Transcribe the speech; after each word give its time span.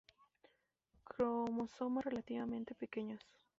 Cromosoma 1.03 2.01
relativamente 2.01 2.73
pequeños. 2.73 3.21